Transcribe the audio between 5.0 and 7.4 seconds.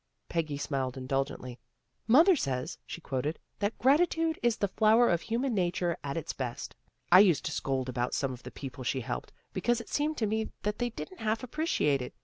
of human nature at its best.' I